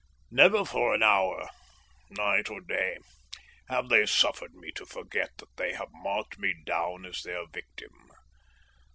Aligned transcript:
Never 0.31 0.65
for 0.65 0.95
an 0.95 1.03
hour, 1.03 1.47
night 2.09 2.49
or 2.49 2.59
day, 2.59 2.97
have 3.69 3.87
they 3.89 4.07
suffered 4.07 4.55
me 4.55 4.71
to 4.71 4.83
forget 4.87 5.29
that 5.37 5.55
they 5.57 5.73
have 5.73 5.89
marked 5.91 6.39
me 6.39 6.55
down 6.65 7.05
as 7.05 7.21
their 7.21 7.45
victim. 7.45 8.09